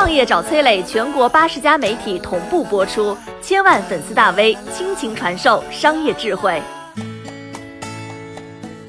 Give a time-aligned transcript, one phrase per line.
[0.00, 6.62] 创业找崔磊，全国八十家媒体同步播出，千万粉丝大 V 倾情传授商业智慧。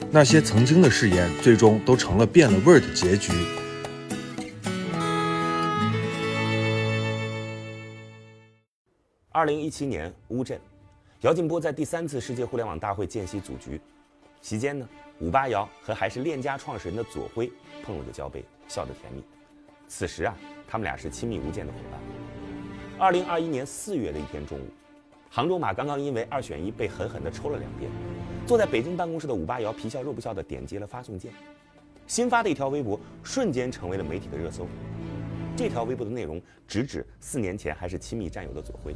[0.10, 3.34] 那些曾经的誓言，最终都成了变了味儿的结局。
[9.34, 10.58] 二零一七年乌镇，
[11.24, 13.82] 姚劲波在第三次世界互联网大会见习组局，
[14.42, 14.88] 席间呢，
[15.20, 17.52] 五八姚和还是链家创始人的左晖
[17.84, 19.22] 碰了个交杯，笑得甜蜜。
[19.92, 20.34] 此时啊，
[20.66, 22.00] 他们俩是亲密无间的伙伴。
[22.98, 24.64] 二零二一年四月的一天中午，
[25.30, 27.92] 杭州马刚刚因为二选一被狠狠地抽了两遍，
[28.48, 31.34] 坐在北京办公室的五八瑶皮笑肉不笑地点击了发送键，
[32.08, 34.66] 新发的一条微博瞬间成为了媒体的热搜。
[35.58, 38.96] 这条微博的内容直指四年前还是亲密战友的左晖。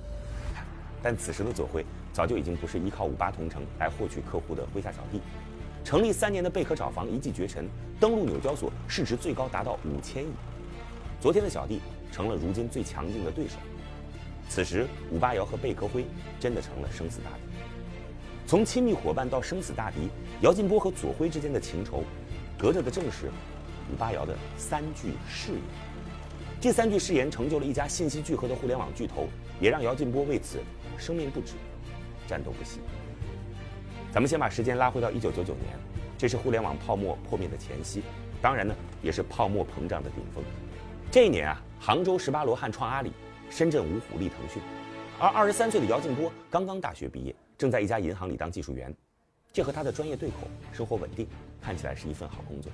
[1.04, 5.20] 但此时的左晖早就已经不是依靠五八同城来获取客户的麾下小弟，
[5.84, 7.68] 成立三年的贝壳找房一骑绝尘，
[8.00, 10.28] 登陆纽交所，市值最高达到五千亿。
[11.26, 13.56] 昨天的小弟成了如今最强劲的对手。
[14.48, 16.06] 此时，五八瑶和贝壳辉
[16.40, 17.58] 真的成了生死大敌。
[18.46, 20.08] 从亲密伙伴到生死大敌，
[20.42, 22.04] 姚劲波和左晖之间的情仇，
[22.60, 23.32] 隔着的正是
[23.92, 25.62] 五八瑶的三句誓言。
[26.62, 29.28] 这三句誓言成就了一家信息聚合的互联网巨头，
[29.60, 30.60] 也让姚劲波为此。
[30.96, 31.54] 生命不止，
[32.28, 32.82] 战斗不息。
[34.14, 35.76] 咱们先把时间拉回到一九九九年，
[36.20, 38.04] 这是互联网泡沫破灭的前夕，
[38.44, 40.44] 当然呢，也是泡沫膨胀的顶峰。
[41.12, 43.12] 这一年啊，杭州十八罗汉创阿里，
[43.50, 44.62] 深圳五虎立腾讯，
[45.18, 48.94] 而二十三岁的姚劲波刚刚大学毕业，正在一家银行里当技术员，
[49.54, 51.26] 这和他的专业对口，生活稳定，
[51.62, 52.70] 看起来是一份好工作。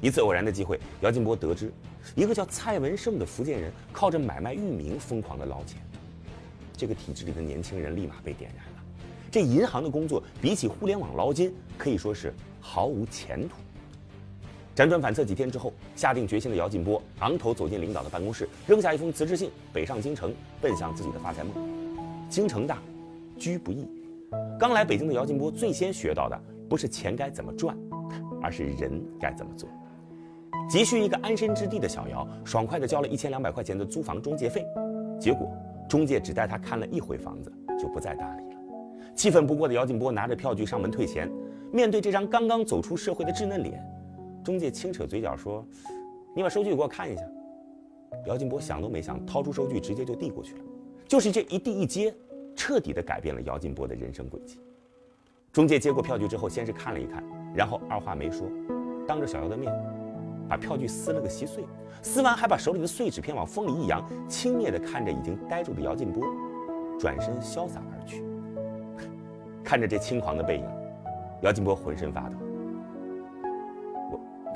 [0.00, 1.70] 一次偶然的机会，姚劲波得知，
[2.14, 5.78] 一个叫蔡文胜的福建人靠着买卖域名疯狂的捞钱。
[6.74, 8.82] 这个体制里的年轻人立马被点燃了。
[9.30, 13.56] 这银行的工作比起互联网捞金可以说是毫无前途。
[14.76, 21.52] 辗转反侧几天之后，下定决心的姚劲波昂头走进领导的办公室，扔下一封辞职信，北上京城，奔向自己的发财梦。
[22.28, 22.78] 京城大，
[23.36, 23.86] 居不易。
[24.58, 27.76] 刚来北京的姚劲波最先学到的不是钱该怎么赚，
[28.40, 29.68] 而是人该怎么做。
[30.68, 34.64] 急需一个安身之地的小姚，爽快地交了一千两百块钱的租房中介费，
[35.18, 35.50] 结果。
[35.88, 38.60] 中介只带他看了一回房子，就不再搭理了。
[39.16, 41.28] 气愤不过的姚劲波拿着票据上门退钱。
[41.72, 43.84] 面对这张刚刚走出社会的稚嫩脸，
[44.44, 45.64] 中介轻扯嘴角说
[46.34, 47.22] ：“你把收据给我看一下。”
[48.26, 50.60] 姚劲波想都没想，掏出收据直接就递过去了。
[51.06, 52.14] 就是这一递一接，
[52.54, 54.58] 彻底的改变了姚劲波的人生轨迹。
[55.52, 57.24] 中介接过票据之后，先是看了一看，
[57.54, 58.48] 然后二话没说，
[59.06, 59.72] 当着小姚的面。
[60.48, 61.64] 把票据撕了个稀碎，
[62.02, 66.24] 撕完还把手里的碎纸片往风里一扬，轻蔑地看着已经呆住的姚劲波，
[66.98, 68.24] 转身潇洒而去。
[69.62, 70.64] 看着这轻狂的背影，
[71.42, 72.36] 姚劲波浑身发抖。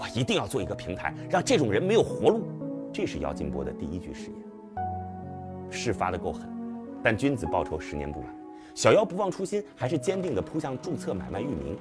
[0.08, 2.42] 一定要做一个平台，让这种人没有活路。
[2.92, 5.70] 这是姚劲波的第一句誓言。
[5.70, 6.48] 事发的够狠，
[7.02, 8.28] 但君子报仇十年不晚。
[8.74, 11.76] 小姚不忘初心，还是坚定地扑向注册买卖域名。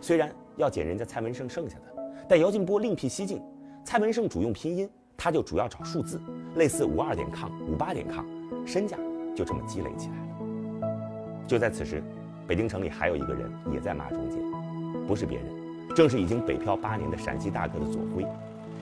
[0.00, 1.82] 虽然要捡人家蔡文胜剩下的。
[2.28, 3.42] 但姚劲波另辟蹊径，
[3.84, 6.20] 蔡文胜主用拼音，他就主要找数字，
[6.56, 8.24] 类似五二点 com、五八点 com，
[8.66, 8.96] 身价
[9.34, 11.44] 就这么积累起来了。
[11.46, 12.02] 就在此时，
[12.46, 14.38] 北京城里还有一个人也在骂中介，
[15.06, 15.46] 不是别人，
[15.94, 18.26] 正是已经北漂八年的陕西大哥的左辉。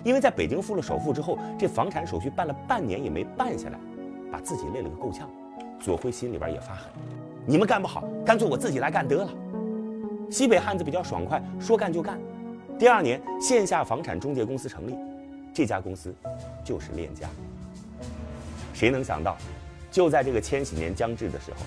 [0.02, 3.78] 因为在北京付了首付之后，这房产手续办了半年也没办下来，
[4.32, 5.30] 把自己累了个够呛。
[5.78, 6.90] 左辉心里边也发狠，
[7.44, 9.28] 你们干不好，干脆我自己来干得了。
[10.30, 12.18] 西北汉子比较爽快，说干就干。
[12.78, 14.94] 第二年，线下房产中介公司成立，
[15.52, 16.14] 这家公司
[16.64, 17.28] 就是链家。
[18.72, 19.36] 谁能想到，
[19.90, 21.58] 就在这个千禧年将至的时候，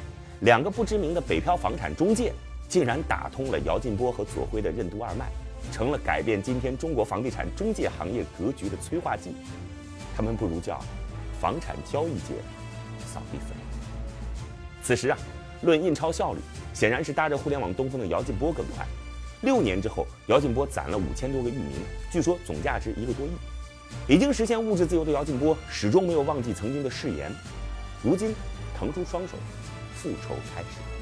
[0.42, 2.34] 两个不知名的北漂房产中介
[2.68, 5.30] 竟然打通了姚劲波和左晖的任督二脉，
[5.72, 9.32] 成了改变今天中国房地产中介行业格局的催化剂。
[10.16, 10.80] 他们不如叫
[11.40, 12.36] 房产交易界
[13.06, 13.56] 扫地僧。
[14.82, 15.18] 此时啊，
[15.62, 16.40] 论印钞效率，
[16.74, 18.86] 显然是搭着互联网东风的姚劲波更快。
[19.42, 21.72] 六年之后，姚劲波攒了五千多个域名，
[22.12, 23.32] 据说总价值一个多亿。
[24.08, 27.32] 已经实现物质自由的姚劲波始终没有忘记曾经的誓言。
[28.04, 28.34] 如今，
[28.78, 29.38] 腾出双手，
[29.96, 30.95] 复仇开始。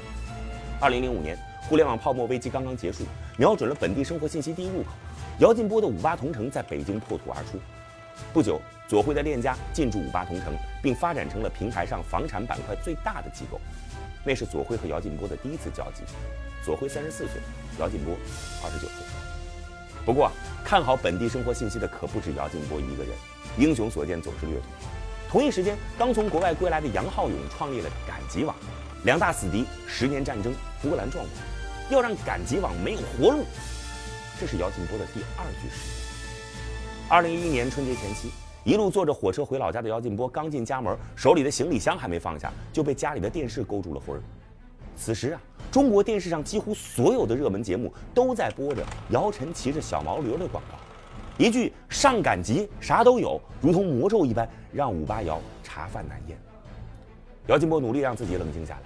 [0.84, 3.04] 二零零五年，互联网泡沫危机刚刚结束，
[3.38, 4.90] 瞄准了本地生活信息第一入口，
[5.38, 7.58] 姚劲波的五八同城在北京破土而出。
[8.34, 10.52] 不久，左晖的链家进驻五八同城，
[10.82, 13.58] 并发展成了平台上房产板块最大的机构。
[14.22, 16.02] 那是左晖和姚劲波的第一次交集。
[16.62, 17.40] 左晖三十四岁。
[17.78, 18.14] 姚劲波，
[18.62, 19.06] 二十九岁。
[20.04, 20.30] 不过，
[20.62, 23.14] 看好本地生活信息的可不止姚劲波一个人。
[23.56, 24.66] 英雄所见总是略同。
[25.30, 28.54] 同一时间，刚从国外归来的杨浩勇创立了赶集网。
[29.04, 30.50] 两大死敌，十年战争，
[30.84, 31.32] 波澜壮阔。
[31.90, 33.44] 要让赶集网没有活路，
[34.38, 37.08] 这是姚劲波的第二句誓言。
[37.08, 38.30] 二零一一年春节前夕，
[38.64, 44.18] 一路坐着火车回老家的姚劲波，刚进家门，手里的行李箱还没放下，就被家里的电视勾住了魂。
[44.96, 45.40] 此时啊，
[45.70, 50.78] 中国电视上几乎所有的热门节目都在播着姚晨骑着小毛驴的广告，
[51.36, 56.38] 一句“上赶集，啥都有”，如同魔咒一般，让五八姚茶饭难咽。
[57.48, 58.82] 姚劲波努力让自己冷静下来。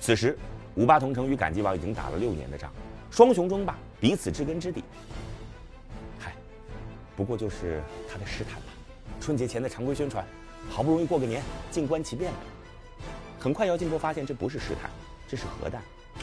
[0.00, 0.38] 此时，
[0.76, 2.70] 五八同城与赶集网已经打了六年的仗，
[3.10, 4.84] 双雄争霸，彼此知根知底。
[6.18, 6.32] 嗨，
[7.16, 8.68] 不过就是他的试探吧。
[9.20, 10.24] 春节前的常规宣传，
[10.68, 12.38] 好不容易过个年，静观其变吧。
[13.38, 14.90] 很快，姚劲波发现这不是试探，
[15.28, 15.82] 这是核弹。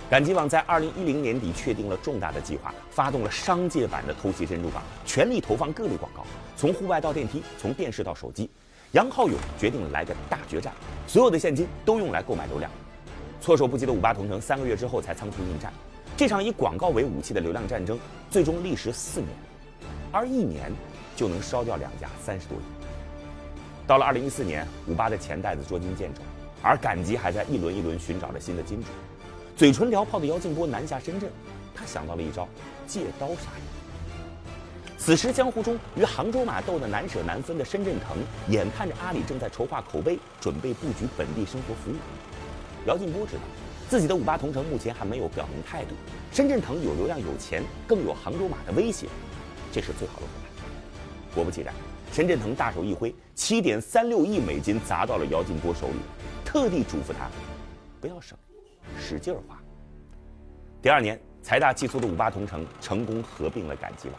[0.09, 8.49] 赶集网在二零一零年底确定了重大的计划，发动了商界版的偷袭珍珠港，全力投放各类广告，从户外到电梯，从电视到手机。
[8.93, 10.73] 杨浩勇决定来个大决战，
[11.05, 12.71] 所有的现金都用来购买流量。
[13.47, 15.71] 措手不及的五八同城三个月之后才仓促应战，
[16.17, 17.97] 这场以广告为武器的流量战争
[18.29, 19.29] 最终历时四年，
[20.11, 20.69] 而一年
[21.15, 22.61] 就能烧掉两家三十多亿。
[23.87, 26.19] 到了二零一四年，五八的钱袋子捉襟见肘，
[26.61, 28.89] 而赶集还在一轮一轮寻找着新的金主。
[29.55, 31.29] 嘴唇燎泡的姚劲波南下深圳，
[31.73, 32.45] 他想到了一招
[32.85, 34.97] 借刀杀人。
[34.97, 38.17] 此时江湖中与杭州马斗得难舍难分的深圳腾，
[38.49, 41.95] 眼看着阿里正在筹划口碑，准备布局本地生活服务。
[42.87, 43.41] 姚劲波知道，
[43.89, 45.89] 自己的五八同城目前还没有表明态度。
[46.31, 49.07] 深圳腾有流量、有钱，更有杭州马的威胁，
[49.73, 50.65] 这是最好的伙伴。
[51.35, 51.73] 果不其然。
[52.13, 55.99] 深圳腾大手一挥，七点三六亿美金砸到了姚劲波手里，
[56.45, 57.27] 特地嘱咐他
[57.99, 58.37] 不要省，
[58.97, 59.59] 使劲儿花。
[60.81, 64.17] 第二年，财大气粗的五八同城成功合并了赶集网，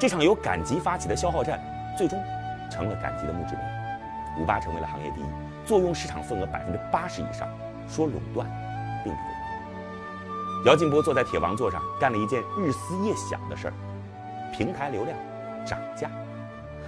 [0.00, 1.60] 这场由赶集发起的消耗战，
[1.98, 2.18] 最终
[2.72, 3.62] 成了赶集的墓志铭。
[4.42, 5.24] 五八成为了行业第一，
[5.66, 7.46] 坐拥市场份额百分之八十以上。
[7.88, 8.46] 说垄断，
[9.04, 10.70] 并不对。
[10.70, 13.74] 姚劲波坐在铁王座上，干了一件日思夜想的事儿：
[14.52, 15.16] 平台流量
[15.64, 16.10] 涨价。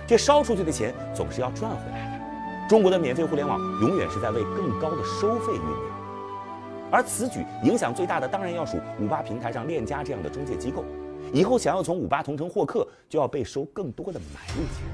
[0.06, 2.69] 这烧出去的钱总是要赚回来的。
[2.69, 10.85] 中国的免费互联网永远是在为更高的收费酝酿，而此举影响最大的当然要数五八平台上链家这样的中介机构。
[11.33, 14.87] 以后想要从五八同城获客，就要被收更多的买入钱。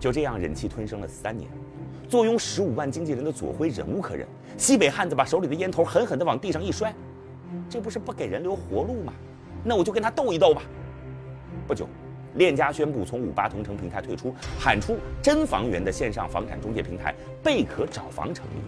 [0.00, 1.48] 就这样忍气吞声了三年，
[2.12, 4.28] 坐拥十五万经纪人的左晖忍无可忍，
[4.58, 6.94] 西北汉子把手里的烟头狠狠地往地上一摔，
[7.70, 9.14] 这不是不给人留活路吗？
[9.64, 10.60] 那我就跟他斗一斗吧。
[11.66, 11.88] 不久。
[12.34, 18.60] 链家宣布从五八同城平台退出，喊出真房源的线上房产中介平台贝壳找房成立。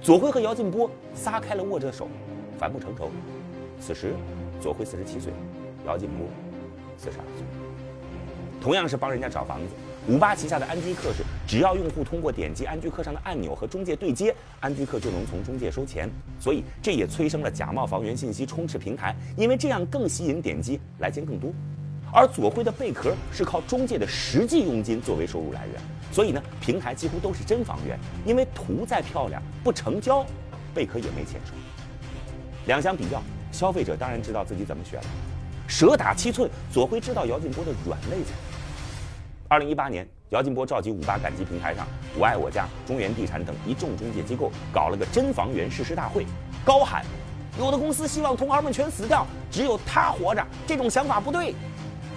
[0.00, 2.08] 左晖和姚劲波撒开了握着手，
[2.58, 3.10] 反目成仇。
[3.80, 4.14] 此时，
[4.62, 5.30] 左晖四十七岁，
[5.86, 6.26] 姚劲波
[6.96, 7.44] 四十二岁。
[8.62, 9.74] 同样是帮人家找房子，
[10.08, 16.10] 五八旗下的安居客是，只要用户通过点击安居客上的按钮和中介对接，安居客就能从中介收钱。
[16.40, 21.52] 所以这也催生了假冒房源信息充斥平台，因为这样更吸引点击，来钱更多。
[22.12, 27.96] 而左晖的贝壳是靠中介的实际佣金作为收入来源，所以呢，平台几乎都是真房源。
[28.26, 30.26] 因为图再漂亮不成交，
[30.74, 31.52] 贝壳也没钱收。
[32.66, 33.22] 两相比较，
[33.52, 35.06] 消费者当然知道自己怎么选了。
[35.68, 38.51] 蛇打七寸，左晖知道姚劲波的软肋在哪。
[39.52, 41.86] 二零一八年，姚劲波召集五八赶集平台上
[42.18, 46.24] 我爱我家、中原地产等一众中介机构，搞了个真房源誓师大会，
[46.64, 47.04] 高喊：
[47.58, 51.54] 有的公司希望同行们全死掉，只有他活着，这种想法不对。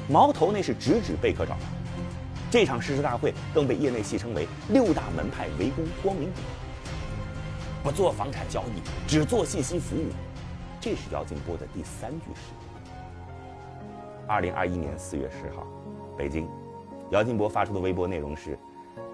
[0.07, 1.67] 矛头那是直指贝壳找房，
[2.49, 6.41] 这场誓师大会更被业内戏称为“六大门派围攻光明顶”。
[7.83, 10.07] 不做房产交易，只做信息服务，
[10.79, 12.95] 这是姚劲波的第三句誓言。
[14.25, 15.67] 二零二一年四月十号，
[16.17, 16.47] 北京，
[17.11, 18.57] 姚劲波发出的微博内容是：“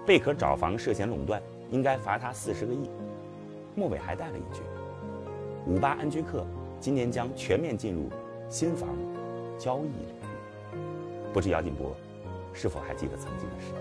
[0.06, 2.90] 贝壳找房涉嫌垄断，应该罚他四十个亿。”
[3.74, 4.62] 末尾还带了一句
[5.66, 6.44] ：“五八安居客
[6.80, 8.08] 今年将全面进入
[8.48, 8.88] 新房
[9.58, 10.78] 交易领域。”
[11.32, 11.94] 不知姚劲波
[12.52, 13.72] 是否还记得曾经的事？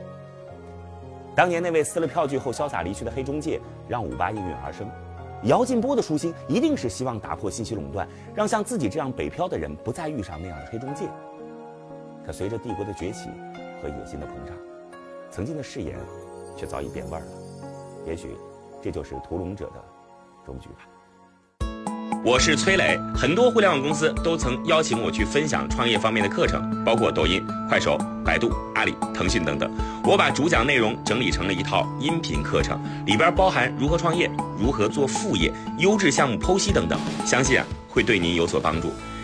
[1.34, 4.86] 当年那位撕了票据后潇洒离去的黑中介，让五八应运而生。
[5.44, 11.06] 姚劲波的初心一定是希望打破信息垄断，让像自己这样北漂的人不再遇上那样的黑中介。
[12.26, 13.30] 可随着帝国的崛起
[13.82, 14.56] 和野心的膨胀，
[15.32, 15.98] 曾经的誓言
[16.56, 17.26] 却早已变味儿了。
[18.06, 18.36] 也许
[18.82, 19.84] 这就是屠龙者的
[20.46, 20.88] 终局吧。
[22.24, 29.72] 我是崔磊，很多互联网公司都曾邀请我去分享创业方面的课程，包括抖音、快手、百度、阿里、腾讯等等。
[30.04, 38.92] 我把主讲内容整理成了一套音频课程，里边包含如何创业、如何做副业、优质项目剖析等等，相信啊会对您有所帮助。